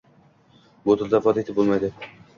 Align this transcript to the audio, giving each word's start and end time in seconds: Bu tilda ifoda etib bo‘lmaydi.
Bu 0.87 0.95
tilda 1.03 1.19
ifoda 1.23 1.45
etib 1.45 1.61
bo‘lmaydi. 1.61 1.95